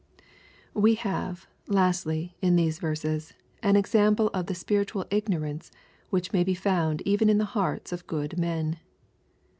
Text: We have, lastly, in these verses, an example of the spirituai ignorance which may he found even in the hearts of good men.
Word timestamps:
We 0.73 0.95
have, 0.95 1.45
lastly, 1.67 2.35
in 2.41 2.55
these 2.55 2.79
verses, 2.79 3.35
an 3.61 3.75
example 3.75 4.29
of 4.33 4.47
the 4.47 4.55
spirituai 4.55 5.05
ignorance 5.11 5.71
which 6.09 6.33
may 6.33 6.43
he 6.43 6.55
found 6.55 7.01
even 7.03 7.29
in 7.29 7.37
the 7.37 7.45
hearts 7.53 7.91
of 7.91 8.07
good 8.07 8.35
men. 8.39 8.79